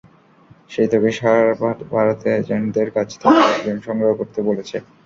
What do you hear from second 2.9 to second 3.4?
কাছ থেকে